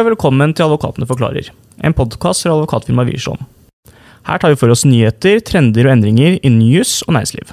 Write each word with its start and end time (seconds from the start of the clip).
Og 0.00 0.06
velkommen 0.06 0.54
til 0.56 0.64
Advokatene 0.64 1.04
forklarer, 1.04 1.50
en 1.84 1.92
podkast 1.92 2.46
fra 2.46 2.54
advokatfirmaet 2.54 3.10
Wiersholm. 3.10 3.42
Her 4.24 4.38
tar 4.40 4.54
vi 4.54 4.56
for 4.56 4.72
oss 4.72 4.86
nyheter, 4.88 5.42
trender 5.44 5.84
og 5.84 5.92
endringer 5.92 6.38
innen 6.38 6.62
jus 6.64 7.02
og 7.04 7.18
næringsliv. 7.18 7.50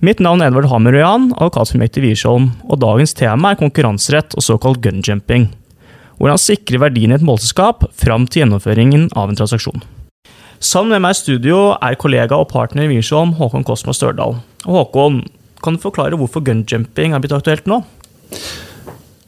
Mitt 0.00 0.22
navn 0.24 0.40
er 0.40 0.48
Edvard 0.48 0.70
Hammer 0.70 0.96
Røyan, 0.96 1.26
advokatfirmaet 1.36 1.98
i 2.00 2.04
Wiersholm, 2.06 2.46
og 2.64 2.80
dagens 2.80 3.12
tema 3.18 3.52
er 3.52 3.60
konkurranserett 3.60 4.38
og 4.38 4.46
såkalt 4.46 4.80
gunjumping. 4.86 5.50
Hvordan 6.16 6.40
sikre 6.40 6.80
verdien 6.80 7.12
i 7.12 7.18
et 7.18 7.26
målselskap 7.28 7.84
fram 7.92 8.24
til 8.24 8.46
gjennomføringen 8.46 9.10
av 9.12 9.28
en 9.28 9.36
transaksjon. 9.36 9.84
Sammen 10.56 10.94
med 10.94 11.04
meg 11.04 11.18
i 11.18 11.20
studio 11.20 11.58
er 11.76 12.00
kollega 12.00 12.38
og 12.40 12.48
partner 12.54 12.86
i 12.86 12.94
Wiersholm, 12.94 13.36
Håkon 13.36 13.68
Kosmo 13.68 13.92
Størdal. 13.92 14.38
Og 14.64 14.80
Håkon, 14.80 15.26
kan 15.60 15.76
du 15.76 15.84
forklare 15.84 16.16
hvorfor 16.16 16.40
gunjumping 16.46 17.12
er 17.12 17.20
blitt 17.20 17.36
aktuelt 17.36 17.68
nå? 17.68 17.82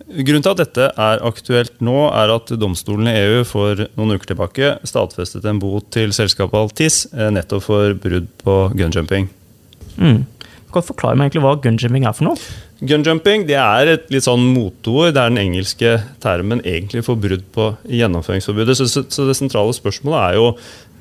Grunnen 0.08 0.44
til 0.44 0.54
at 0.54 0.60
dette 0.62 0.86
er 0.88 1.20
aktuelt 1.26 1.82
nå, 1.84 1.96
er 2.16 2.32
at 2.32 2.48
domstolen 2.56 3.10
i 3.10 3.16
EU 3.26 3.42
for 3.44 3.82
noen 3.98 4.16
uker 4.16 4.30
tilbake 4.30 4.70
stadfestet 4.88 5.44
en 5.48 5.60
bot 5.60 5.90
til 5.92 6.14
selskapet 6.16 6.56
Altis 6.56 7.02
eh, 7.12 7.28
nettopp 7.34 7.66
for 7.66 7.92
brudd 8.00 8.30
på 8.40 8.56
gunjumping. 8.78 9.28
Mm. 10.00 10.24
Kan 10.72 10.84
du 10.84 10.88
forklare 10.88 11.16
meg 11.16 11.28
egentlig 11.28 11.44
hva 11.44 11.54
gunjumping 11.60 12.08
er 12.08 12.16
for 12.16 12.30
noe? 12.30 12.40
Gunjumping 12.88 13.44
det 13.48 13.56
er 13.60 13.92
et 13.94 14.10
litt 14.14 14.24
sånn 14.24 14.44
moteord. 14.54 15.12
Det 15.16 15.20
er 15.20 15.32
den 15.32 15.40
engelske 15.42 15.94
termen 16.22 16.60
egentlig 16.62 17.04
for 17.04 17.20
brudd 17.20 17.44
på 17.52 17.72
gjennomføringsforbudet. 18.00 18.76
Så, 18.78 19.04
så 19.10 19.28
det 19.28 19.36
sentrale 19.36 19.76
spørsmålet 19.76 20.18
er 20.22 20.36
jo 20.38 20.50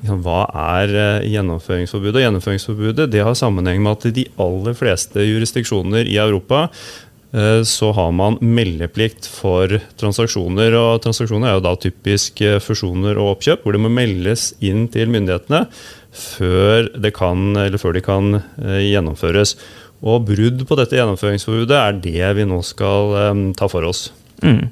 liksom, 0.02 0.22
hva 0.24 0.40
er 0.76 0.94
eh, 1.00 1.28
gjennomføringsforbudet? 1.32 2.24
Gjennomføringsforbudet 2.26 3.08
det 3.12 3.24
har 3.24 3.38
sammenheng 3.38 3.80
med 3.84 3.96
at 3.96 4.08
de 4.20 4.28
aller 4.42 4.76
fleste 4.76 5.24
jurisdiksjoner 5.24 6.08
i 6.08 6.18
Europa 6.20 6.66
så 7.68 7.90
har 7.92 8.12
man 8.16 8.38
meldeplikt 8.40 9.26
for 9.28 9.74
transaksjoner. 10.00 10.72
og 10.78 11.02
Transaksjoner 11.04 11.50
er 11.50 11.58
jo 11.58 11.64
da 11.66 11.74
typisk 11.76 12.40
eh, 12.40 12.56
fusjoner 12.62 13.20
og 13.20 13.34
oppkjøp, 13.34 13.64
hvor 13.64 13.76
det 13.76 13.82
må 13.84 13.90
meldes 13.92 14.54
inn 14.64 14.86
til 14.92 15.12
myndighetene 15.12 15.66
før, 16.08 16.88
kan, 17.12 17.60
før 17.76 17.98
de 17.98 18.04
kan 18.04 18.40
eh, 18.40 18.80
gjennomføres. 18.88 19.58
Og 20.00 20.24
Brudd 20.30 20.64
på 20.64 20.78
dette 20.78 20.96
gjennomføringsforbudet 20.96 21.76
er 21.76 22.00
det 22.00 22.32
vi 22.38 22.48
nå 22.48 22.62
skal 22.64 23.52
ta 23.58 23.66
for 23.68 23.84
oss. 23.88 24.06
Mm. 24.40 24.68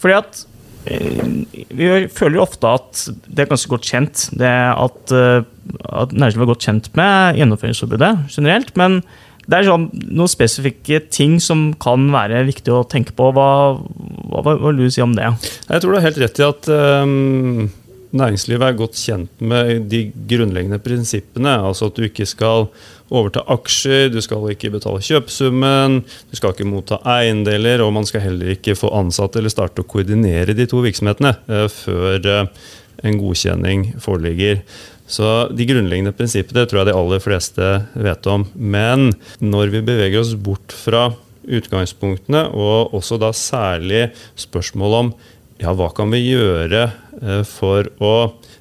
Fordi 0.00 0.16
at 0.16 0.44
vi 0.88 1.88
føler 2.08 2.38
jo 2.38 2.46
ofte 2.46 2.70
at 2.72 3.02
det 3.28 3.44
er 3.44 3.50
ganske 3.50 3.68
godt 3.68 3.90
kjent 3.90 4.22
det 4.40 4.48
at, 4.48 5.12
at 5.12 6.14
næringslivet 6.16 6.46
er 6.46 6.52
godt 6.54 6.64
kjent 6.64 6.88
med 6.96 7.36
gjennomføringsforbudet 7.42 8.12
generelt. 8.32 8.72
men 8.80 9.02
det 9.48 9.56
er 9.56 9.68
sånn, 9.70 9.88
noen 10.12 10.28
spesifikke 10.28 11.00
ting 11.08 11.38
som 11.40 11.70
kan 11.80 12.04
være 12.12 12.44
viktig 12.50 12.72
å 12.74 12.84
tenke 12.88 13.14
på. 13.16 13.30
Hva, 13.32 13.48
hva, 13.80 14.42
hva 14.44 14.56
vil 14.68 14.82
du 14.84 14.92
si 14.92 15.00
om 15.04 15.14
det? 15.16 15.30
Jeg 15.70 15.80
tror 15.80 15.94
du 15.94 15.98
har 15.98 16.04
helt 16.04 16.20
rett 16.20 16.40
i 16.40 16.44
at 16.44 16.68
um, 16.68 17.70
næringslivet 18.12 18.66
er 18.66 18.76
godt 18.76 19.00
kjent 19.00 19.40
med 19.40 19.88
de 19.88 20.02
grunnleggende 20.28 20.80
prinsippene. 20.84 21.54
Altså 21.64 21.88
at 21.88 21.96
du 21.96 22.04
ikke 22.04 22.28
skal 22.28 22.68
overta 23.08 23.40
aksjer, 23.48 24.10
du 24.12 24.20
skal 24.24 24.50
ikke 24.52 24.74
betale 24.74 25.00
kjøpesummen, 25.04 26.02
du 26.04 26.36
skal 26.36 26.52
ikke 26.52 26.68
motta 26.68 27.00
eiendeler, 27.08 27.80
og 27.80 27.94
man 27.96 28.08
skal 28.08 28.26
heller 28.26 28.52
ikke 28.52 28.76
få 28.76 28.92
ansatte 29.00 29.40
eller 29.40 29.52
starte 29.54 29.80
å 29.80 29.88
koordinere 29.88 30.56
de 30.56 30.68
to 30.68 30.84
virksomhetene 30.84 31.32
uh, 31.48 31.64
før 31.72 32.28
uh, 32.28 32.68
en 33.06 33.16
godkjenning 33.16 33.94
foreligger. 34.04 34.60
Så 35.08 35.48
De 35.56 35.66
grunnleggende 35.68 36.12
prinsippene 36.16 36.66
tror 36.68 36.82
jeg 36.82 36.90
de 36.90 36.98
aller 36.98 37.22
fleste 37.24 37.70
vet 37.96 38.28
om. 38.30 38.44
Men 38.54 39.12
når 39.40 39.72
vi 39.72 39.84
beveger 39.86 40.20
oss 40.20 40.34
bort 40.36 40.74
fra 40.74 41.08
utgangspunktene, 41.48 42.44
og 42.52 42.94
også 42.96 43.16
da 43.20 43.32
særlig 43.32 44.10
spørsmål 44.38 44.98
om 44.98 45.12
ja, 45.58 45.72
hva 45.74 45.88
kan 45.96 46.12
vi 46.12 46.20
gjøre 46.22 46.84
eh, 47.18 47.40
for 47.48 47.88
å 48.04 48.12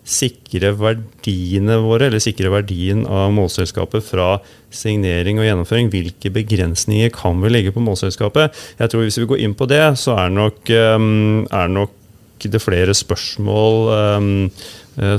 sikre 0.08 0.72
verdiene 0.80 1.82
våre, 1.84 2.08
eller 2.08 2.24
sikre 2.24 2.50
verdien 2.54 3.04
av 3.12 3.34
målselskapet 3.36 4.06
fra 4.08 4.38
signering 4.74 5.42
og 5.42 5.46
gjennomføring. 5.46 5.92
Hvilke 5.94 6.32
begrensninger 6.34 7.12
kan 7.14 7.44
vi 7.44 7.52
legge 7.52 7.76
på 7.76 7.84
målselskapet? 7.84 8.56
Jeg 8.80 8.94
tror 8.94 9.06
Hvis 9.06 9.20
vi 9.20 9.30
går 9.30 9.44
inn 9.44 9.54
på 9.58 9.68
det, 9.70 9.84
så 10.00 10.16
er 10.24 10.34
nok, 10.34 10.64
eh, 10.72 10.98
er 11.52 11.72
nok 11.76 11.94
det 12.48 12.62
flere 12.62 12.94
spørsmål 12.94 13.90
um, 14.22 14.28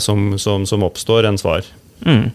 som, 0.02 0.32
som, 0.42 0.64
som, 0.66 0.82
oppstår, 0.82 1.28
enn 1.28 1.38
svar. 1.38 1.66
Mm. 2.06 2.30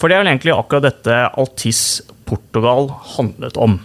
For 0.00 0.08
det 0.08 0.16
er 0.16 0.22
vel 0.22 0.30
egentlig 0.32 0.54
akkurat 0.56 0.86
dette 0.86 1.16
Altis 1.36 2.00
Portugal 2.28 2.88
handlet 3.16 3.58
om. 3.60 3.78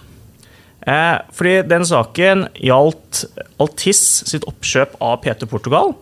Eh, 0.85 1.17
fordi 1.33 1.59
den 1.65 1.85
saken 1.87 2.45
gjaldt 2.61 3.25
Altis 3.61 4.01
sitt 4.29 4.45
oppkjøp 4.47 4.99
av 5.03 5.17
PT 5.23 5.47
Portugal. 5.49 5.95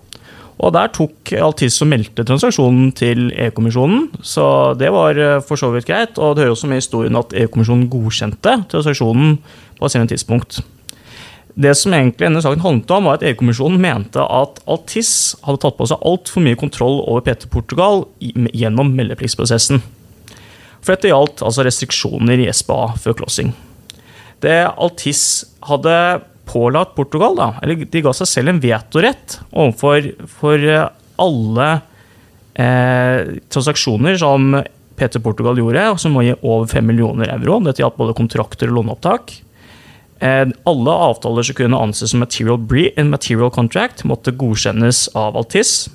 Og 0.64 0.74
der 0.76 0.92
tok 0.94 1.32
Altis 1.42 1.80
og 1.82 1.90
meldte 1.90 2.26
transaksjonen 2.28 2.92
til 2.96 3.32
EU-kommisjonen, 3.32 4.06
så 4.22 4.46
det 4.78 4.92
var 4.94 5.18
eh, 5.18 5.40
for 5.48 5.60
så 5.60 5.72
vidt 5.74 5.88
greit. 5.90 6.20
Og 6.20 6.36
det 6.36 6.46
hører 6.46 6.54
også 6.58 6.70
med 6.70 6.84
historien 6.84 7.18
at 7.20 7.34
EU-kommisjonen 7.34 7.90
godkjente 7.92 8.60
transaksjonen 8.72 9.40
på 9.80 9.90
et 9.90 10.14
tidspunkt. 10.14 10.62
Det 11.54 11.76
som 11.78 11.94
egentlig 11.94 12.26
denne 12.26 12.42
saken 12.42 12.64
handlet 12.64 12.92
om, 12.96 13.08
var 13.08 13.20
at 13.20 13.26
EU-kommisjonen 13.30 13.82
mente 13.82 14.22
at 14.22 14.58
Altis 14.70 15.36
hadde 15.46 15.62
tatt 15.62 15.78
på 15.78 15.86
seg 15.90 16.02
altfor 16.10 16.42
mye 16.46 16.58
kontroll 16.58 16.98
over 17.04 17.22
PT 17.28 17.46
Portugal 17.54 18.08
gjennom 18.20 18.90
meldepliktsprosessen. 18.98 19.84
For 20.84 20.96
dette 20.96 21.12
gjaldt 21.12 21.44
altså 21.46 21.66
restriksjoner 21.68 22.42
i 22.42 22.50
SBA 22.50 22.96
før 23.04 23.20
closing. 23.22 23.54
Det 24.44 24.58
Altis 24.74 25.44
hadde 25.70 25.96
pålagt 26.50 26.98
Portugal, 26.98 27.38
da, 27.38 27.54
eller 27.64 27.86
de 27.88 28.04
ga 28.04 28.12
seg 28.18 28.28
selv 28.28 28.52
en 28.52 28.64
vetorett 28.64 29.38
overfor 29.54 30.10
for 30.28 30.66
alle 31.24 31.70
eh, 32.58 33.38
transaksjoner 33.54 34.18
som 34.20 34.58
PT 34.98 35.22
Portugal 35.24 35.62
gjorde, 35.62 35.86
som 36.02 36.18
må 36.18 36.26
gi 36.26 36.36
over 36.42 36.68
5 36.70 36.90
millioner 36.90 37.32
euro. 37.38 37.62
Dette 37.64 37.86
gjaldt 37.86 38.02
både 38.02 38.18
kontrakter 38.18 38.74
og 38.74 38.82
låneopptak. 38.82 39.38
Eh, 40.24 40.46
alle 40.70 40.94
avtaler 41.10 41.44
som 41.44 41.58
kunne 41.58 41.82
anses 41.84 42.14
som 42.14 42.22
material, 42.24 42.62
material 43.10 43.52
contract, 43.52 44.06
måtte 44.08 44.32
godkjennes 44.32 45.10
av 45.20 45.36
Altis. 45.40 45.90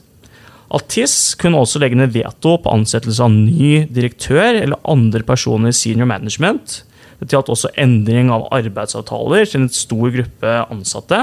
Altis 0.69 1.33
kunne 1.41 1.63
også 1.63 1.81
legge 1.81 1.97
ned 1.97 2.13
veto 2.13 2.59
på 2.61 2.75
ansettelse 2.75 3.25
av 3.25 3.33
ny 3.33 3.87
direktør 3.89 4.59
eller 4.59 4.83
andre 4.85 5.25
personer 5.25 5.73
i 5.73 5.77
senior 5.77 6.11
management. 6.11 6.83
Det 7.19 7.33
gjaldt 7.33 7.49
også 7.55 7.73
endring 7.81 8.29
av 8.31 8.47
arbeidsavtaler 8.55 9.49
til 9.49 9.65
en 9.65 9.73
stor 9.73 10.13
gruppe 10.15 10.59
ansatte. 10.69 11.23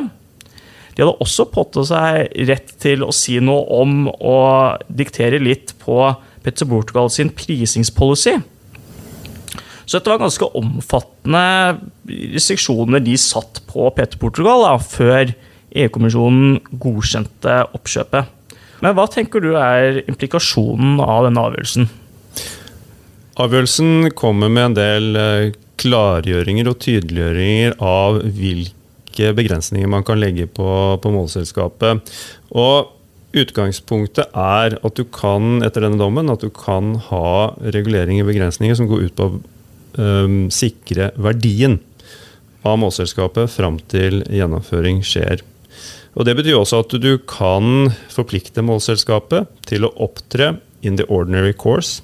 De 0.95 1.03
hadde 1.03 1.21
også 1.21 1.45
påtatt 1.51 1.91
seg 1.91 2.33
rett 2.49 2.73
til 2.81 3.05
å 3.05 3.13
si 3.13 3.37
noe 3.43 3.67
om 3.83 4.07
å 4.09 4.37
diktere 4.89 5.41
litt 5.43 5.75
på 5.83 5.99
Petter 6.41 6.67
Portugal 6.69 7.11
sin 7.13 7.29
prisingspolicy. 7.35 8.39
Så 9.85 9.99
dette 9.99 10.11
var 10.11 10.21
ganske 10.23 10.47
omfattende 10.57 11.43
restriksjoner 12.35 13.03
de 13.05 13.17
satt 13.21 13.61
på 13.69 13.89
Peter 13.97 14.19
Portugal 14.21 14.65
da, 14.65 14.77
før 14.81 15.33
EU-kommisjonen 15.75 16.57
godkjente 16.81 17.59
oppkjøpet. 17.75 18.31
Men 18.83 18.95
hva 18.97 19.05
tenker 19.11 19.43
du 19.43 19.53
er 19.59 20.01
implikasjonen 20.05 20.97
av 21.03 21.27
denne 21.27 21.43
avgjørelsen? 21.49 21.87
Avgjørelsen 23.41 24.09
kommer 24.15 24.51
med 24.51 24.69
en 24.69 24.77
del 24.77 25.19
eh, 25.19 25.53
klargjøringer 25.81 26.69
og 26.71 26.79
tydeliggjøringer 26.83 27.77
av 27.83 28.21
hvilke 28.37 29.31
begrensninger 29.35 29.89
man 29.91 30.05
kan 30.07 30.21
legge 30.21 30.47
på, 30.47 30.67
på 31.01 31.13
målselskapet. 31.13 32.13
Og 32.55 32.91
Utgangspunktet 33.35 34.31
er 34.31 34.77
at 34.79 34.95
du 34.95 35.03
kan 35.11 35.59
etter 35.65 35.83
denne 35.83 35.99
dommen, 35.99 36.31
at 36.31 36.43
du 36.45 36.47
kan 36.55 36.93
ha 37.09 37.51
reguleringer 37.59 38.23
og 38.23 38.29
begrensninger 38.31 38.77
som 38.79 38.87
går 38.87 39.09
ut 39.09 39.17
på 39.17 39.27
um, 39.97 40.47
sikre 40.53 41.11
verdien 41.15 41.79
av 42.65 42.79
målselskapet 42.81 43.51
fram 43.51 43.77
til 43.91 44.23
gjennomføring 44.31 45.03
skjer. 45.05 45.43
Og 46.15 46.25
Det 46.25 46.35
betyr 46.37 46.57
også 46.57 46.81
at 46.85 46.95
du 47.03 47.11
kan 47.27 47.91
forplikte 48.11 48.63
målselskapet 48.65 49.51
til 49.67 49.85
å 49.85 49.93
opptre 50.01 50.55
in 50.85 50.97
the 50.99 51.05
ordinary 51.11 51.53
course. 51.53 52.01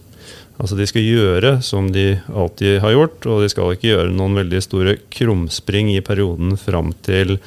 Altså 0.59 0.77
De 0.77 0.85
skal 0.89 1.07
gjøre 1.07 1.55
som 1.65 1.89
de 1.93 2.19
alltid 2.29 2.81
har 2.83 2.93
gjort, 2.93 3.25
og 3.25 3.41
de 3.41 3.49
skal 3.49 3.73
ikke 3.73 3.93
gjøre 3.93 4.13
noen 4.13 4.38
veldig 4.43 4.61
store 4.61 4.97
krumspring 5.13 5.93
i 5.95 6.03
perioden 6.05 6.57
fram 6.59 6.91
til, 7.01 7.39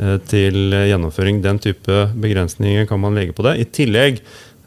eh, 0.00 0.16
til 0.26 0.72
gjennomføring. 0.72 1.42
Den 1.42 1.60
type 1.62 2.10
begrensninger 2.16 2.88
kan 2.88 3.00
man 3.00 3.14
legge 3.14 3.36
på 3.36 3.44
det. 3.46 3.60
I 3.60 3.70
tillegg 3.70 4.20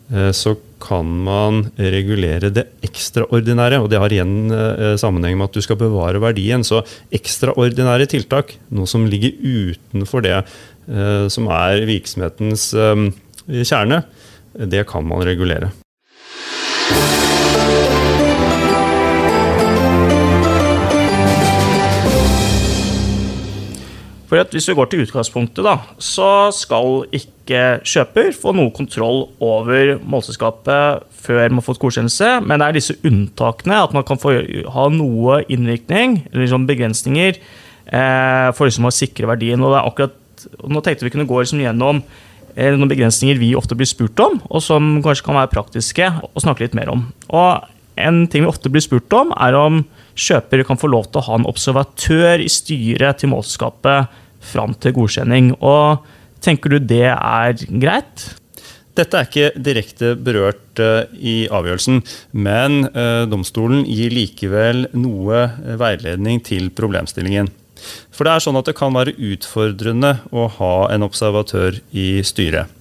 så 0.09 0.55
kan 0.81 1.09
man 1.25 1.65
regulere 1.77 2.49
det 2.53 2.65
ekstraordinære. 2.85 3.81
Og 3.83 3.89
det 3.91 3.99
har 4.01 4.13
igjen 4.13 4.53
eh, 4.55 4.95
sammenheng 4.99 5.37
med 5.37 5.49
at 5.49 5.59
du 5.59 5.61
skal 5.65 5.79
bevare 5.79 6.21
verdien. 6.23 6.63
Så 6.65 6.81
ekstraordinære 7.15 8.09
tiltak, 8.09 8.55
noe 8.73 8.89
som 8.89 9.05
ligger 9.09 9.35
utenfor 9.43 10.25
det 10.25 10.37
eh, 10.39 11.27
som 11.29 11.51
er 11.53 11.85
virksomhetens 11.89 12.71
kjerne, 13.49 14.03
det 14.69 14.87
kan 14.89 15.05
man 15.05 15.23
regulere. 15.25 15.71
For 24.29 24.45
Hvis 24.53 24.67
vi 24.69 24.75
går 24.77 24.85
til 24.91 25.01
utgangspunktet, 25.07 25.65
da, 25.65 25.79
så 25.97 26.51
skal 26.53 27.07
ikke 27.09 27.38
ikke 27.49 27.87
kjøper, 27.89 28.29
få 28.37 28.53
noe 28.53 28.71
kontroll 28.75 29.23
over 29.41 29.95
målselskapet 30.05 31.07
før 31.19 31.49
man 31.49 31.59
har 31.59 31.65
fått 31.65 31.81
godkjennelse. 31.81 32.29
Men 32.45 32.61
det 32.61 32.67
er 32.67 32.77
disse 32.77 32.97
unntakene, 33.01 33.81
at 33.87 33.95
man 33.95 34.05
kan 34.07 34.21
få 34.21 34.35
ha 34.75 34.85
noe 34.93 35.41
innvirkning, 35.49 36.21
eller 36.29 36.45
liksom 36.45 36.67
begrensninger, 36.69 37.39
eh, 37.89 38.49
for 38.53 38.69
liksom 38.69 38.87
å 38.89 38.93
sikre 38.93 39.29
verdien. 39.31 39.61
Og 39.63 39.73
det 39.73 39.79
er 39.79 39.89
akkurat, 39.89 40.45
nå 40.69 40.83
tenkte 40.85 41.07
vi 41.07 41.13
kunne 41.15 41.29
gå 41.29 41.41
liksom 41.41 41.63
gjennom 41.63 42.03
eh, 42.55 42.69
noen 42.75 42.91
begrensninger 42.91 43.41
vi 43.41 43.55
ofte 43.57 43.77
blir 43.77 43.89
spurt 43.89 44.21
om, 44.23 44.37
og 44.47 44.63
som 44.63 44.99
kanskje 45.05 45.25
kan 45.25 45.41
være 45.41 45.53
praktiske, 45.55 46.13
og 46.29 46.45
snakke 46.45 46.67
litt 46.67 46.77
mer 46.77 46.93
om. 46.93 47.07
Og 47.33 47.65
en 47.99 48.21
ting 48.31 48.45
vi 48.45 48.51
ofte 48.51 48.71
blir 48.71 48.85
spurt 48.85 49.11
om, 49.17 49.33
er 49.35 49.57
om 49.57 49.83
kjøper 50.19 50.63
kan 50.67 50.79
få 50.79 50.91
lov 50.91 51.09
til 51.09 51.21
å 51.21 51.27
ha 51.31 51.39
en 51.39 51.49
observatør 51.49 52.43
i 52.43 52.49
styret 52.51 53.21
til 53.21 53.33
målselskapet 53.33 54.15
fram 54.51 54.75
til 54.79 54.95
godkjenning. 54.95 55.53
Og 55.59 56.05
tenker 56.43 56.75
du 56.75 56.79
det 56.79 57.07
er 57.11 57.65
greit? 57.81 58.25
Dette 58.97 59.15
er 59.15 59.27
ikke 59.29 59.63
direkte 59.63 60.11
berørt 60.19 60.81
uh, 60.83 61.05
i 61.15 61.47
avgjørelsen, 61.47 62.01
men 62.35 62.81
uh, 62.91 63.23
domstolen 63.29 63.85
gir 63.87 64.11
likevel 64.11 64.89
noe 64.97 65.45
veiledning 65.79 66.41
til 66.43 66.67
problemstillingen. 66.75 67.47
For 68.11 68.27
det 68.27 68.33
er 68.33 68.43
sånn 68.43 68.59
at 68.59 68.67
det 68.67 68.75
kan 68.75 68.91
være 68.95 69.15
utfordrende 69.15 70.17
å 70.35 70.49
ha 70.57 70.73
en 70.91 71.05
observatør 71.07 71.79
i 71.95 72.19
styret. 72.27 72.75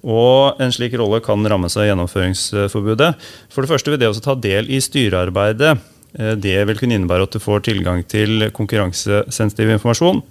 Og 0.00 0.60
en 0.60 0.72
slik 0.72 0.96
rolle 0.96 1.20
kan 1.24 1.44
ramme 1.44 1.68
seg 1.68 1.84
av 1.84 1.90
gjennomføringsforbudet. 1.90 3.12
For 3.52 3.62
det 3.62 3.70
første 3.74 3.92
vil 3.92 4.00
det 4.00 4.08
også 4.08 4.24
ta 4.24 4.36
del 4.40 4.70
i 4.72 4.80
styrearbeidet 4.80 5.74
Eh, 5.74 5.89
det 6.12 6.56
vil 6.66 6.78
kunne 6.78 6.96
innebære 6.98 7.28
at 7.28 7.36
du 7.36 7.42
får 7.42 7.62
tilgang 7.68 8.02
til 8.10 8.48
konkurransesensitiv 8.56 9.70
informasjon. 9.76 10.22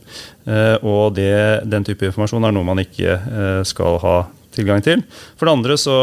Eh, 0.49 0.75
og 0.83 1.15
det, 1.15 1.63
den 1.71 1.87
type 1.87 2.09
informasjon 2.09 2.47
er 2.47 2.55
noe 2.55 2.67
man 2.67 2.83
ikke 2.83 3.15
eh, 3.15 3.61
skal 3.67 3.99
ha 4.03 4.15
tilgang 4.55 4.83
til. 4.85 5.05
For 5.39 5.47
det 5.47 5.55
andre 5.55 5.77
så 5.79 5.99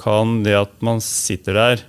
kan 0.00 0.40
det 0.46 0.54
at 0.56 0.76
man 0.84 1.02
sitter 1.04 1.58
der 1.58 1.88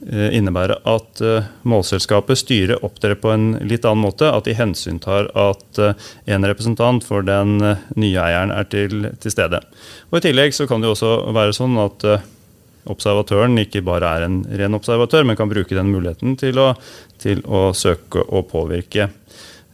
innebære 0.00 0.78
at 0.88 1.20
målselskapet, 1.68 2.38
styret, 2.40 2.80
opptrer 2.80 3.18
på 3.20 3.34
en 3.34 3.50
litt 3.68 3.84
annen 3.84 4.06
måte. 4.06 4.30
At 4.32 4.46
de 4.48 4.54
hensyntar 4.56 5.28
at 5.36 5.80
en 6.24 6.46
representant 6.48 7.04
for 7.04 7.20
den 7.20 7.58
nye 7.60 8.22
eieren 8.24 8.48
er 8.48 8.64
til, 8.72 9.10
til 9.20 9.34
stede. 9.34 9.60
Og 10.08 10.16
I 10.16 10.22
tillegg 10.24 10.56
så 10.56 10.64
kan 10.70 10.80
det 10.80 10.88
også 10.88 11.10
være 11.36 11.52
sånn 11.52 11.76
at 11.84 12.08
observatøren 12.88 13.58
ikke 13.60 13.82
bare 13.84 14.14
er 14.16 14.26
en 14.26 14.40
ren 14.46 14.78
observatør, 14.78 15.26
men 15.28 15.38
kan 15.38 15.50
bruke 15.50 15.76
den 15.76 15.90
muligheten 15.92 16.38
til 16.40 16.60
å, 16.62 16.70
til 17.20 17.42
å 17.44 17.70
søke 17.76 18.24
og 18.28 18.48
påvirke. 18.52 19.10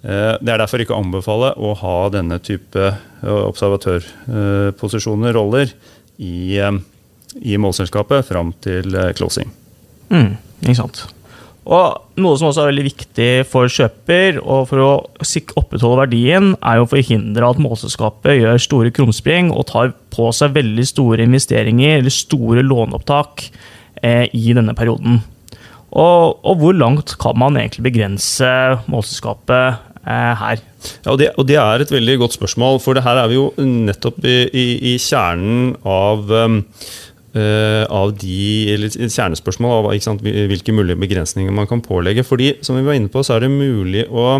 Eh, 0.06 0.36
det 0.38 0.52
er 0.52 0.60
derfor 0.62 0.82
ikke 0.82 0.94
å 0.94 1.02
anbefale 1.02 1.50
å 1.58 1.72
ha 1.80 1.94
denne 2.14 2.38
type 2.44 2.82
eh, 2.86 3.26
observatørposisjoner, 3.26 5.34
roller, 5.34 5.72
i, 6.22 6.58
eh, 6.60 6.72
i 7.42 7.58
målselskapet 7.60 8.26
fram 8.28 8.52
til 8.64 8.96
closing. 9.18 9.50
Mm, 10.12 10.36
ikke 10.62 10.78
sant. 10.78 11.15
Og 11.66 12.20
Noe 12.22 12.38
som 12.38 12.48
også 12.48 12.62
er 12.62 12.70
veldig 12.70 12.84
viktig 12.86 13.30
for 13.50 13.68
kjøper, 13.68 14.38
og 14.40 14.68
for 14.70 14.80
å 14.80 14.90
opprettholde 15.60 15.98
verdien, 15.98 16.52
er 16.64 16.80
å 16.80 16.88
forhindre 16.88 17.50
at 17.50 17.60
målselskapet 17.60 18.38
gjør 18.38 18.62
store 18.62 18.92
krumspring 18.94 19.50
og 19.52 19.66
tar 19.72 19.90
på 20.14 20.30
seg 20.32 20.54
veldig 20.56 20.86
store 20.88 21.26
investeringer 21.26 21.98
eller 21.98 22.14
store 22.14 22.64
låneopptak 22.64 23.48
eh, 24.00 24.30
i 24.32 24.54
denne 24.56 24.76
perioden. 24.78 25.20
Og, 25.96 26.38
og, 26.40 26.54
hvor 26.60 26.76
langt 26.76 27.14
kan 27.20 27.36
man 27.40 27.58
egentlig 27.58 27.88
begrense 27.90 28.48
målselskapet 28.90 29.82
eh, 30.06 30.32
her? 30.40 30.62
Ja, 31.02 31.12
og 31.12 31.20
det, 31.20 31.30
og 31.36 31.48
det, 31.50 31.58
er 31.60 31.82
et 31.82 31.92
veldig 31.92 32.16
godt 32.22 32.36
spørsmål, 32.38 32.80
for 32.84 32.96
det 32.96 33.04
her 33.06 33.20
er 33.20 33.30
vi 33.32 33.38
jo 33.38 33.50
nettopp 33.58 34.22
i, 34.24 34.38
i, 34.48 34.66
i 34.92 34.96
kjernen 35.02 35.74
av 35.82 36.30
um, 36.30 36.60
av 37.36 38.14
de, 38.16 38.36
eller 38.72 38.92
kjernespørsmål 38.96 39.74
av 39.78 39.88
sant, 40.00 40.22
hvilke 40.24 40.72
mulige 40.72 41.00
begrensninger 41.02 41.52
man 41.52 41.68
kan 41.68 41.82
pålegge. 41.84 42.24
Fordi, 42.24 42.54
som 42.64 42.78
vi 42.78 42.84
var 42.86 42.96
inne 42.96 43.12
på, 43.12 43.20
så 43.26 43.36
er 43.36 43.44
det 43.44 43.52
mulig 43.52 44.06
å 44.08 44.38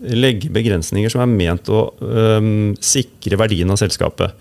legge 0.00 0.50
begrensninger 0.52 1.12
som 1.12 1.24
er 1.24 1.32
ment 1.32 1.68
å 1.72 1.82
um, 2.00 2.72
sikre 2.80 3.38
verdien 3.40 3.70
av 3.70 3.80
selskapet. 3.80 4.32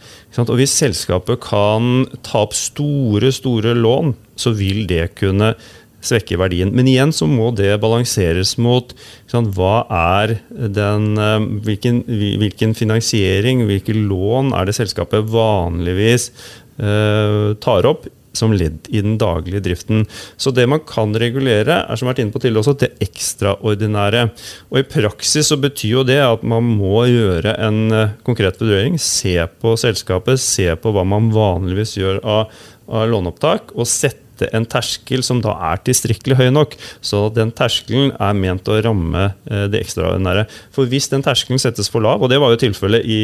Og 0.46 0.56
Hvis 0.60 0.78
selskapet 0.80 1.42
kan 1.44 2.08
ta 2.26 2.46
opp 2.46 2.56
store, 2.58 3.34
store 3.36 3.76
lån, 3.78 4.16
så 4.40 4.56
vil 4.56 4.86
det 4.90 5.12
kunne 5.20 5.54
svekke 6.06 6.38
verdien. 6.40 6.72
Men 6.72 6.88
igjen 6.88 7.12
så 7.12 7.28
må 7.28 7.50
det 7.52 7.74
balanseres 7.84 8.54
mot 8.62 8.94
sant, 9.28 9.52
hva 9.58 9.84
er 9.92 10.38
den, 10.48 11.20
hvilken, 11.66 12.06
hvilken 12.08 12.76
finansiering, 12.78 13.66
hvilke 13.68 13.98
lån 13.98 14.54
er 14.56 14.70
det 14.70 14.78
selskapet 14.80 15.28
vanligvis 15.28 16.30
Eh, 16.30 16.69
tar 16.80 17.88
opp 17.90 18.06
som 18.40 18.54
ledd 18.54 18.88
i 18.90 19.02
den 19.04 19.18
daglige 19.20 19.62
driften. 19.66 20.06
Så 20.38 20.54
det 20.56 20.68
man 20.70 20.82
kan 20.88 21.14
regulere, 21.18 21.82
er 21.84 22.00
som 22.00 22.10
vært 22.10 22.22
inne 22.24 22.34
på 22.34 22.42
tidligere 22.42 22.64
også, 22.64 22.78
det 22.84 22.92
ekstraordinære. 23.10 24.26
Og 24.72 24.82
I 24.82 24.88
praksis 24.88 25.52
så 25.52 25.60
betyr 25.62 26.00
jo 26.00 26.06
det 26.08 26.20
at 26.24 26.46
man 26.48 26.68
må 26.80 27.04
gjøre 27.10 27.56
en 27.66 27.82
eh, 27.96 28.16
konkret 28.28 28.60
vurdering. 28.62 29.00
Se 29.02 29.36
på 29.62 29.76
selskapet, 29.80 30.42
se 30.42 30.70
på 30.80 30.94
hva 30.96 31.06
man 31.08 31.32
vanligvis 31.36 31.98
gjør 32.00 32.22
av, 32.24 32.58
av 32.90 33.10
låneopptak, 33.12 33.76
og 33.76 33.90
sette 33.90 34.48
en 34.56 34.64
terskel 34.70 35.20
som 35.26 35.42
da 35.44 35.52
er 35.74 35.82
tilstrekkelig 35.84 36.38
høy 36.40 36.48
nok. 36.56 36.78
Så 37.04 37.26
den 37.36 37.52
terskelen 37.56 38.14
er 38.16 38.38
ment 38.38 38.70
å 38.72 38.80
ramme 38.86 39.32
eh, 39.50 39.68
det 39.72 39.84
ekstraordinære. 39.84 40.48
For 40.76 40.90
hvis 40.90 41.12
den 41.12 41.26
terskelen 41.26 41.62
settes 41.62 41.92
for 41.92 42.06
lav, 42.06 42.24
og 42.24 42.32
det 42.32 42.40
var 42.42 42.54
jo 42.54 42.64
tilfellet 42.68 43.04
i, 43.04 43.22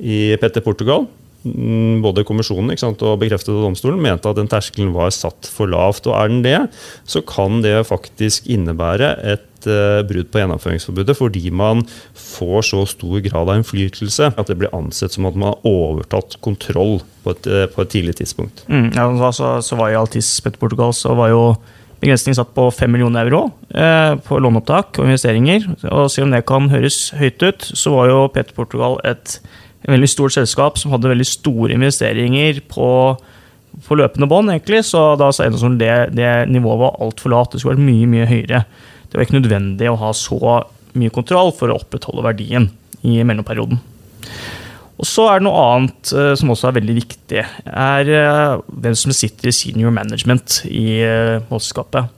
i 0.00 0.20
Petter 0.40 0.64
Portugal, 0.64 1.06
både 1.40 2.24
kommisjonen 2.28 2.76
sant, 2.80 3.00
og 3.00 3.20
bekreftet 3.22 3.56
domstolen 3.56 4.00
mente 4.02 4.28
at 4.28 4.36
den 4.36 4.50
terskelen 4.50 4.92
var 4.92 5.12
satt 5.14 5.48
for 5.48 5.70
lavt. 5.70 6.08
Og 6.10 6.16
er 6.16 6.28
den 6.28 6.42
det, 6.44 6.58
så 7.08 7.22
kan 7.24 7.62
det 7.64 7.78
faktisk 7.88 8.48
innebære 8.50 9.14
et 9.24 9.68
uh, 9.68 10.00
brudd 10.08 10.30
på 10.32 10.42
gjennomføringsforbudet 10.42 11.16
fordi 11.16 11.50
man 11.52 11.82
får 12.16 12.70
så 12.70 12.84
stor 12.88 13.24
grad 13.24 13.48
av 13.48 13.60
innflytelse 13.60 14.32
at 14.34 14.52
det 14.52 14.58
blir 14.60 14.72
ansett 14.76 15.16
som 15.16 15.28
at 15.28 15.36
man 15.36 15.52
har 15.54 15.68
overtatt 15.68 16.38
kontroll 16.44 16.98
på 17.24 17.34
et, 17.34 17.48
uh, 17.48 17.66
på 17.72 17.84
et 17.84 17.92
tidlig 17.96 18.18
tidspunkt. 18.20 18.64
Mm, 18.68 18.92
ja, 18.96 19.32
så, 19.32 19.58
så 19.64 19.80
var 19.80 19.92
I 19.92 20.00
Altis 20.00 20.32
Petter 20.44 20.60
Portugal 20.60 20.92
så 20.96 21.16
var 21.18 21.32
jo 21.32 21.44
begrensningen 22.00 22.38
satt 22.38 22.52
på 22.56 22.66
5 22.72 22.92
millioner 22.92 23.28
euro 23.28 23.46
uh, 23.76 24.16
på 24.24 24.40
låneopptak 24.40 25.00
og 25.00 25.08
investeringer. 25.08 25.66
Og 25.88 26.08
selv 26.12 26.28
om 26.28 26.36
det 26.36 26.44
kan 26.48 26.68
høres 26.72 27.10
høyt 27.16 27.42
ut, 27.44 27.64
så 27.64 27.96
var 27.96 28.12
jo 28.12 28.22
Petter 28.32 28.56
Portugal 28.56 29.00
et 29.08 29.40
et 29.80 29.92
veldig 29.94 30.10
stort 30.12 30.36
selskap 30.36 30.78
som 30.80 30.92
hadde 30.92 31.10
veldig 31.10 31.26
store 31.28 31.76
investeringer 31.76 32.60
på, 32.68 32.88
på 33.86 33.96
løpende 33.96 34.28
bånd, 34.28 34.52
egentlig. 34.52 34.82
Så 34.90 35.14
da 35.20 35.30
sa 35.32 35.46
Eiendomsskolen 35.46 35.80
det, 35.80 35.94
det 36.18 36.32
nivået 36.52 36.82
var 36.82 37.00
altfor 37.00 37.32
lavt. 37.32 37.54
Det 37.54 37.62
skulle 37.62 37.78
vært 37.78 37.88
mye, 37.88 38.10
mye 38.12 38.28
høyere. 38.28 38.64
Det 39.08 39.16
var 39.16 39.26
ikke 39.26 39.38
nødvendig 39.40 39.90
å 39.90 39.98
ha 40.02 40.12
så 40.16 40.60
mye 41.00 41.14
kontroll 41.14 41.54
for 41.56 41.72
å 41.72 41.78
opprettholde 41.80 42.26
verdien 42.26 42.68
i 43.06 43.20
mellomperioden. 43.24 43.80
Og 45.00 45.08
så 45.08 45.30
er 45.30 45.40
det 45.40 45.46
noe 45.46 45.60
annet 45.64 46.10
uh, 46.12 46.34
som 46.36 46.52
også 46.52 46.68
er 46.68 46.76
veldig 46.76 46.96
viktig. 46.98 47.44
er 47.64 48.10
uh, 48.12 48.60
Hvem 48.68 48.96
som 49.00 49.14
sitter 49.16 49.48
i 49.48 49.54
senior 49.56 49.94
management 49.96 50.60
i 50.68 51.00
målselskapet. 51.48 52.10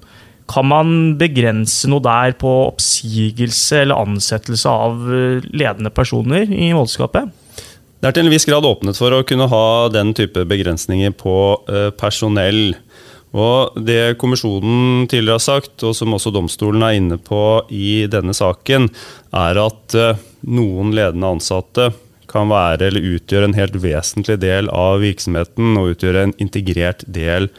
Kan 0.50 0.66
man 0.66 1.14
begrense 1.21 1.87
noe 1.88 2.02
der 2.02 2.35
på 2.37 2.50
oppsigelse 2.66 3.85
eller 3.85 4.02
ansettelse 4.02 4.69
av 4.69 5.07
ledende 5.54 5.92
personer 5.95 6.50
i 6.50 6.73
målskapet? 6.75 7.31
Det 8.03 8.09
er 8.11 8.17
til 8.17 8.27
en 8.27 8.33
viss 8.33 8.49
grad 8.49 8.65
åpnet 8.67 8.99
for 8.99 9.15
å 9.15 9.23
kunne 9.23 9.47
ha 9.47 9.67
den 9.95 10.09
type 10.19 10.43
begrensninger 10.51 11.13
på 11.15 11.35
eh, 11.71 11.93
personell. 11.95 12.73
Og 13.31 13.77
Det 13.79 14.17
kommisjonen 14.19 15.05
tidligere 15.07 15.39
har 15.39 15.45
sagt, 15.45 15.85
og 15.87 15.95
som 15.95 16.11
også 16.17 16.33
domstolen 16.35 16.83
er 16.83 16.97
inne 16.99 17.21
på 17.23 17.63
i 17.71 18.09
denne 18.11 18.35
saken, 18.35 18.89
er 19.31 19.61
at 19.63 19.95
eh, 19.95 20.19
noen 20.51 20.91
ledende 20.99 21.31
ansatte 21.37 21.93
kan 22.33 22.51
være 22.51 22.89
eller 22.89 23.07
utgjøre 23.13 23.53
en 23.53 23.55
helt 23.55 23.79
vesentlig 23.85 24.41
del 24.43 24.67
av 24.75 24.99
virksomheten 25.05 25.79
og 25.79 25.95
utgjøre 25.95 26.27
en 26.27 26.35
integrert 26.43 27.07
del 27.07 27.53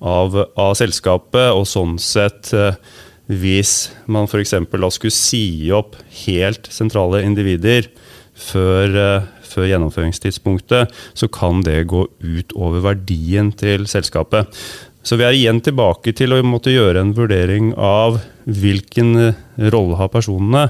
av, 0.00 0.38
av 0.56 0.72
selskapet. 0.80 1.50
Og 1.52 1.68
sånn 1.68 1.98
sett, 2.00 2.54
eh, 2.56 2.80
hvis 3.28 3.90
man 4.08 4.24
f.eks. 4.24 4.56
skulle 4.56 5.12
si 5.12 5.68
opp 5.68 6.00
helt 6.24 6.72
sentrale 6.72 7.20
individer 7.28 7.92
før, 8.32 9.28
før 9.52 9.68
gjennomføringstidspunktet, 9.70 10.90
så 11.14 11.28
kan 11.32 11.62
det 11.66 11.84
gå 11.92 12.06
ut 12.08 12.56
over 12.56 12.84
verdien 12.92 13.52
til 13.54 13.86
selskapet. 13.90 14.50
Så 15.02 15.18
vi 15.18 15.26
er 15.26 15.34
igjen 15.34 15.62
tilbake 15.64 16.14
til 16.14 16.34
å 16.34 16.42
måtte 16.46 16.74
gjøre 16.74 17.02
en 17.02 17.14
vurdering 17.16 17.72
av 17.74 18.20
hvilken 18.46 19.32
rolle 19.72 19.98
har 19.98 20.12
personene, 20.12 20.68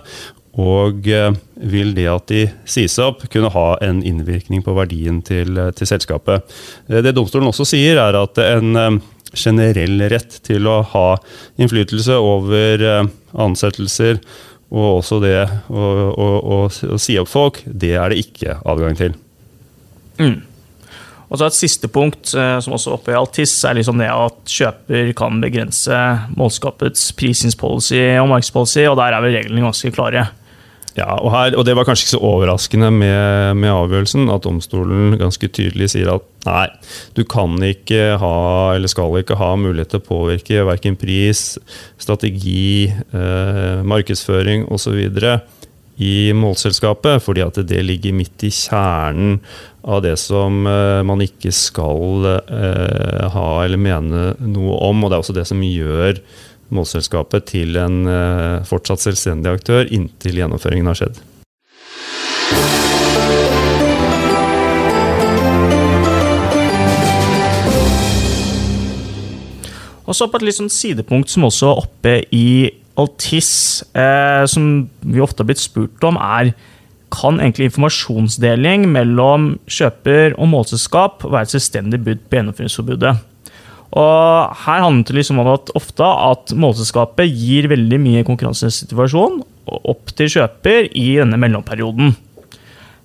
og 0.60 1.06
eh, 1.08 1.32
vil 1.72 1.94
det 1.96 2.08
at 2.12 2.28
de 2.28 2.42
sies 2.68 2.98
opp, 3.00 3.24
kunne 3.32 3.52
ha 3.54 3.66
en 3.84 4.02
innvirkning 4.04 4.60
på 4.64 4.74
verdien 4.76 5.22
til, 5.24 5.56
til 5.76 5.88
selskapet. 5.88 6.44
Eh, 6.90 7.00
det 7.04 7.14
domstolen 7.16 7.48
også 7.48 7.66
sier, 7.72 8.00
er 8.02 8.18
at 8.20 8.40
en 8.44 8.76
eh, 8.76 8.98
generell 9.32 10.04
rett 10.12 10.42
til 10.44 10.68
å 10.68 10.82
ha 10.92 11.06
innflytelse 11.56 12.18
over 12.20 12.82
ansettelser 13.32 14.18
og 14.72 15.02
også 15.02 15.18
det 15.20 15.36
å, 15.68 15.82
å, 16.16 16.28
å, 16.40 16.56
å, 16.68 16.96
si 17.00 17.18
opp 17.20 17.28
folk, 17.28 17.60
det 17.66 17.92
er 18.00 18.12
det 18.12 18.22
ikke 18.24 18.56
adgang 18.64 18.96
til. 18.96 19.14
Mm. 20.16 20.40
Og 21.32 21.40
så 21.40 21.48
Et 21.48 21.56
siste 21.56 21.88
punkt, 21.88 22.34
eh, 22.36 22.58
som 22.60 22.74
også 22.76 22.92
oppe 22.96 23.12
i 23.12 23.16
Altis, 23.16 23.54
er 23.64 23.78
liksom 23.78 24.00
det 24.00 24.10
at 24.12 24.52
kjøper 24.52 25.12
kan 25.16 25.40
begrense 25.40 25.98
målskapets 26.36 27.10
prisingspolicy 27.16 28.02
og 28.20 28.28
markedspolicy, 28.32 28.84
og 28.88 28.98
der 29.00 29.16
er 29.16 29.24
vel 29.24 29.36
reglene 29.38 29.64
ganske 29.64 29.92
klare. 29.96 30.26
Ja, 30.92 31.14
og, 31.16 31.30
her, 31.32 31.54
og 31.56 31.64
Det 31.64 31.72
var 31.76 31.86
kanskje 31.88 32.04
ikke 32.04 32.14
så 32.16 32.26
overraskende 32.26 32.90
med, 32.92 33.56
med, 33.56 33.70
avgjørelsen, 33.72 34.28
at 34.32 34.44
domstolen 34.44 35.16
ganske 35.20 35.48
tydelig 35.48 35.92
sier 35.94 36.10
at 36.12 36.26
nei, 36.44 36.66
du 37.16 37.22
kan 37.24 37.56
ikke 37.64 38.18
ha, 38.20 38.36
eller 38.74 38.92
skal 38.92 39.16
ikke 39.22 39.38
ha 39.40 39.54
mulighet 39.56 39.94
til 39.94 40.02
å 40.02 40.06
påvirke 40.10 40.66
verken 40.68 40.98
pris, 41.00 41.56
strategi, 42.00 42.92
eh, 42.92 43.80
markedsføring 43.88 44.68
osv. 44.68 45.00
i 46.02 46.32
målselskapet, 46.36 47.22
fordi 47.24 47.44
at 47.44 47.62
det 47.68 47.80
ligger 47.86 48.16
midt 48.16 48.44
i 48.44 48.52
kjernen 48.52 49.38
av 49.88 50.02
det 50.04 50.18
som 50.20 50.66
eh, 50.68 51.00
man 51.08 51.24
ikke 51.24 51.54
skal 51.56 52.28
eh, 52.36 53.28
ha 53.32 53.50
eller 53.64 53.80
mene 53.80 54.32
noe 54.44 54.76
om. 54.90 55.04
og 55.04 55.08
Det 55.10 55.16
er 55.16 55.24
også 55.24 55.40
det 55.40 55.48
som 55.48 55.64
gjør 55.64 56.20
målselskapet 56.74 57.50
til 57.52 57.76
en 57.80 58.06
eh, 58.08 58.64
fortsatt 58.68 59.04
selvstendig 59.04 59.52
aktør 59.52 59.86
inntil 59.92 60.40
gjennomføringen 60.42 60.90
har 60.90 60.98
skjedd. 60.98 61.20
Og 70.02 70.16
så 70.18 70.26
på 70.28 70.40
et 70.40 70.44
litt 70.44 70.58
sånn 70.58 70.72
sidepunkt 70.72 71.30
som 71.32 71.46
også 71.46 71.70
er 71.70 71.82
oppe 71.86 72.14
i 72.34 72.46
Altis, 73.00 73.80
eh, 73.96 74.44
som 74.50 74.90
vi 75.00 75.22
ofte 75.24 75.40
har 75.40 75.48
blitt 75.48 75.62
spurt 75.62 76.04
om, 76.04 76.18
er 76.20 76.52
kan 77.12 77.40
egentlig 77.40 77.70
informasjonsdeling 77.70 78.86
mellom 78.92 79.54
kjøper 79.70 80.36
og 80.38 80.48
målselskap 80.52 81.26
være 81.26 81.46
et 81.46 81.54
selvstendig 81.54 82.00
bud 82.04 82.24
på 82.24 82.38
gjennomføringsforbudet. 82.38 83.14
Og 83.92 84.52
her 84.64 84.84
handler 84.86 85.04
det 85.04 85.18
liksom 85.18 85.42
om 85.42 85.50
at 85.52 85.72
ofte 85.76 86.06
at 86.06 86.54
målselskapet 86.56 87.28
gir 87.28 87.68
veldig 87.72 87.98
mye 88.00 88.26
konkurransesituasjon 88.28 89.42
opp 89.68 90.12
til 90.16 90.30
kjøper 90.32 90.88
i 90.96 91.08
denne 91.20 91.38
mellomperioden. 91.40 92.14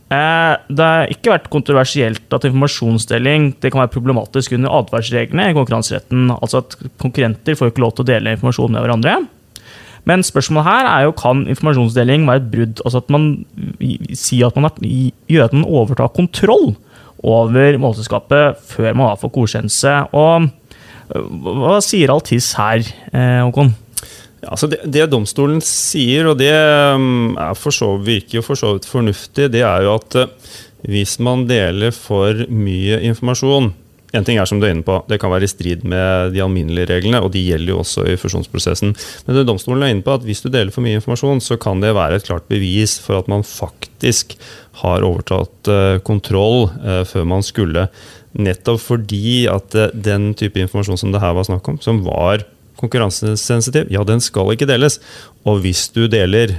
Eh, 0.08 0.54
det 0.72 0.86
har 0.88 1.10
ikke 1.12 1.34
vært 1.34 1.50
kontroversielt 1.52 2.32
at 2.32 2.46
informasjonsdeling 2.48 3.50
det 3.60 3.74
kan 3.74 3.84
være 3.84 3.92
problematisk 3.92 4.56
under 4.56 4.78
advarsreglene 4.80 5.50
i 5.52 5.58
konkurranseretten. 5.58 6.30
Altså 6.38 6.64
at 6.64 6.78
konkurrenter 7.02 7.60
får 7.60 7.74
ikke 7.74 7.84
lov 7.84 7.98
til 7.98 8.06
å 8.06 8.12
dele 8.14 8.38
informasjon 8.38 8.72
med 8.72 8.86
hverandre. 8.86 9.18
Men 10.08 10.24
spørsmålet 10.24 10.70
her 10.70 10.88
er 10.88 11.04
jo 11.04 11.16
kan 11.20 11.44
informasjonsdeling 11.52 12.24
være 12.30 12.40
et 12.40 12.52
brudd? 12.54 12.84
Altså 12.86 13.02
at 13.04 13.12
man 13.12 13.26
sier 14.16 14.48
at 14.48 14.56
man 14.56 14.72
gjør 15.28 15.50
at 15.50 15.58
man 15.58 15.68
overtar 15.68 16.14
kontroll 16.16 16.78
over 17.28 17.76
målselskapet 17.82 18.62
før 18.70 18.96
man 18.96 19.20
fått 19.20 19.36
godkjennelse. 19.36 19.98
Og 20.16 20.48
hva 21.08 21.78
sier 21.84 22.12
Altis 22.12 22.52
her, 22.60 22.84
eh, 23.14 23.42
Håkon? 23.46 23.74
Ja, 24.42 24.52
altså 24.54 24.70
det, 24.70 24.84
det, 24.94 25.08
domstolen 25.10 25.62
sier, 25.66 26.30
og 26.30 26.38
det 26.42 26.54
mm, 26.54 27.38
så, 27.74 27.94
virker 27.98 28.40
jo 28.40 28.46
for 28.46 28.60
så 28.60 28.76
vidt 28.76 28.90
fornuftig, 28.90 29.50
det 29.54 29.64
er 29.66 29.88
jo 29.88 29.96
at 29.96 30.20
eh, 30.20 30.54
hvis 30.88 31.18
man 31.24 31.48
deler 31.50 31.96
for 31.96 32.46
mye 32.54 33.00
informasjon 33.08 33.72
en 34.16 34.24
ting 34.24 34.38
er 34.40 34.48
som 34.48 34.62
du 34.62 34.68
er 34.68 34.72
inne 34.72 34.86
på, 34.88 35.02
Det 35.10 35.20
kan 35.20 35.32
være 35.32 35.44
i 35.44 35.52
strid 35.52 35.84
med 35.84 36.32
de 36.32 36.40
alminnelige 36.44 36.88
reglene, 36.88 37.20
og 37.20 37.34
de 37.34 37.44
gjelder 37.44 37.74
jo 37.74 37.82
også 37.82 38.06
i 38.08 38.16
fusjonsprosessen. 38.16 38.96
Men 39.28 39.42
domstolen 39.46 39.84
er 39.84 39.92
inne 39.92 40.06
på 40.06 40.16
at 40.16 40.24
hvis 40.24 40.42
du 40.46 40.50
deler 40.50 40.72
for 40.72 40.86
mye 40.86 41.02
informasjon, 41.02 41.42
så 41.44 41.58
kan 41.60 41.84
det 41.84 41.96
være 41.96 42.16
et 42.16 42.28
klart 42.28 42.48
bevis 42.48 42.98
for 43.04 43.20
at 43.20 43.28
man 43.28 43.44
faktisk 43.44 44.38
har 44.84 45.04
overtatt 45.04 45.68
eh, 45.68 46.00
kontroll 46.08 46.70
før 47.10 47.26
man 47.28 47.44
skulle. 47.44 47.88
Nettopp 48.38 48.84
fordi 48.84 49.48
at 49.52 49.76
eh, 49.76 49.92
den 49.92 50.32
type 50.38 50.62
informasjon 50.62 51.02
som 51.04 51.12
det 51.12 51.24
her 51.24 51.36
var 51.36 51.48
snakk 51.50 51.68
om, 51.68 51.82
som 51.84 52.04
var 52.06 52.46
konkurransesensitiv, 52.78 53.90
ja, 53.90 54.04
den 54.06 54.22
skal 54.22 54.54
ikke 54.54 54.70
deles. 54.70 55.00
Og 55.50 55.64
hvis 55.64 55.88
du 55.96 56.04
deler, 56.12 56.52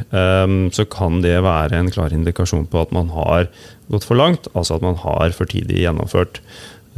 så 0.74 0.86
kan 0.90 1.20
det 1.22 1.36
være 1.44 1.78
en 1.78 1.90
klar 1.94 2.10
indikasjon 2.10 2.66
på 2.66 2.80
at 2.82 2.90
man 2.90 3.12
har 3.14 3.46
gått 3.86 4.06
for 4.08 4.18
langt, 4.18 4.48
altså 4.50 4.80
at 4.80 4.82
man 4.82 4.98
har 4.98 5.30
for 5.36 5.46
tidlig 5.46 5.84
gjennomført. 5.84 6.40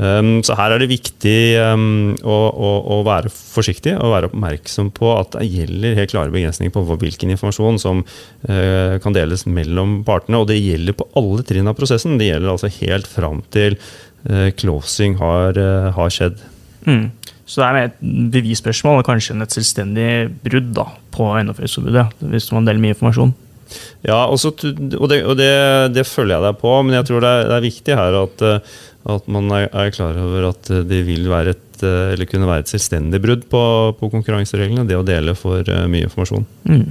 Um, 0.00 0.38
så 0.46 0.54
her 0.56 0.72
er 0.72 0.80
det 0.80 0.88
viktig 0.88 1.36
um, 1.60 2.14
å, 2.24 2.36
å, 2.48 2.68
å, 2.88 3.00
være 3.04 3.28
forsiktig 3.28 3.92
og 3.98 4.14
være 4.14 4.30
oppmerksom 4.30 4.88
på 4.96 5.10
at 5.12 5.34
det 5.34 5.48
gjelder 5.50 5.98
helt 5.98 6.14
klare 6.14 6.32
begrensninger 6.32 6.72
på 6.72 6.84
hvilken 6.88 7.34
informasjon 7.34 7.80
som 7.82 8.00
uh, 8.00 8.96
kan 9.04 9.16
deles 9.16 9.44
mellom 9.44 9.98
partene. 10.08 10.40
Og 10.40 10.48
det 10.48 10.56
gjelder 10.56 10.96
på 10.96 11.08
alle 11.20 11.44
trinn 11.44 11.68
av 11.68 11.76
prosessen. 11.76 12.16
Det 12.20 12.30
gjelder 12.30 12.54
altså 12.54 12.72
helt 12.80 13.10
fram 13.10 13.44
til 13.52 13.76
uh, 13.76 14.48
closing 14.56 15.18
har, 15.20 15.60
uh, 15.60 15.90
har 15.98 16.16
skjedd. 16.16 16.40
Mm. 16.88 17.10
Så 17.50 17.60
det 17.60 17.68
er 17.68 17.90
et 17.90 18.00
bevisspørsmål 18.32 19.02
og 19.02 19.08
kanskje 19.10 19.36
et 19.42 19.52
selvstendig 19.58 20.10
brudd 20.46 20.72
da, 20.80 20.86
på 21.12 21.28
gjennomføringsforbudet, 21.34 22.08
hvis 22.30 22.52
man 22.54 22.68
deler 22.68 22.80
mye 22.80 22.94
informasjon. 22.94 23.36
Ja, 24.06 24.24
også, 24.26 24.52
og, 24.64 25.06
det, 25.10 25.20
og 25.28 25.36
det, 25.38 25.50
det, 25.94 26.06
følger 26.08 26.36
jeg 26.36 26.46
deg 26.46 26.60
på, 26.62 26.72
men 26.82 26.96
jeg 26.96 27.06
tror 27.08 27.24
det 27.24 27.30
er, 27.30 27.48
det 27.50 27.56
er 27.56 27.66
viktig 27.66 27.98
her 27.98 28.16
at, 28.22 28.44
eh, 28.46 28.78
at 29.08 29.28
man 29.32 29.48
er, 29.56 29.68
er, 29.72 29.92
klar 29.94 30.18
over 30.20 30.50
at 30.50 30.68
det 30.88 31.04
vil 31.06 31.28
være 31.30 31.54
et, 31.56 31.84
eller 31.84 32.28
kunne 32.28 32.48
være 32.48 32.66
et 32.66 32.72
selvstendig 32.74 33.22
brudd 33.24 33.46
på, 33.48 33.62
på 33.96 34.10
konkurransereglene, 34.12 34.84
det 34.88 34.98
å 34.98 35.06
dele 35.06 35.36
for 35.38 35.64
mye 35.88 36.08
informasjon. 36.08 36.44
Mm. 36.68 36.90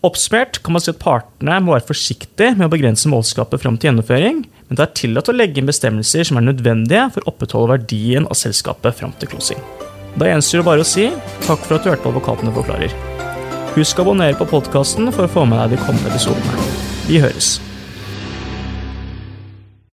Oppsummert 0.00 0.62
kan 0.64 0.72
man 0.72 0.80
si 0.80 0.94
at 0.94 1.00
partene 1.02 1.58
må 1.60 1.74
være 1.74 1.90
forsiktige 1.90 2.54
med 2.56 2.70
å 2.70 2.72
begrense 2.72 3.10
målskapet 3.12 3.60
fram 3.60 3.76
til 3.76 3.90
gjennomføring, 3.90 4.40
men 4.48 4.78
det 4.78 4.86
er 4.86 4.96
tillatt 4.96 5.28
å 5.28 5.36
legge 5.36 5.60
inn 5.60 5.68
bestemmelser 5.68 6.24
som 6.24 6.40
er 6.40 6.46
nødvendige 6.46 7.04
for 7.12 7.26
å 7.26 7.34
opprettholde 7.34 7.74
verdien 7.74 8.24
av 8.24 8.38
selskapet 8.40 8.96
fram 8.96 9.12
til 9.20 9.34
closing. 9.34 9.60
Da 10.16 10.30
gjenstår 10.30 10.62
det 10.62 10.68
bare 10.72 10.86
å 10.86 10.88
si 10.88 11.10
takk 11.44 11.66
for 11.66 11.76
at 11.76 11.84
du 11.84 11.92
hørte 11.92 12.06
på 12.06 12.14
Advokatene 12.14 12.56
forklarer. 12.56 12.96
Husk 13.76 14.00
å 14.00 14.08
abonnere 14.08 14.40
på 14.40 14.48
podkasten 14.50 15.12
for 15.12 15.28
å 15.28 15.34
få 15.36 15.44
med 15.46 15.60
deg 15.60 15.76
de 15.76 15.84
kommende 15.84 16.14
episodene. 16.14 16.70
Vi 17.06 17.20
høres. 17.20 17.58